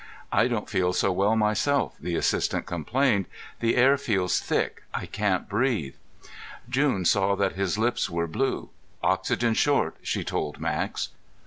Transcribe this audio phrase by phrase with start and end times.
[0.31, 3.27] "I don't feel so well myself," the assistant complained.
[3.59, 4.81] "The air feels thick.
[4.95, 5.93] I can't breathe."
[6.67, 8.71] June saw that his lips were blue.
[9.03, 11.09] "Oxygen short," she told Max.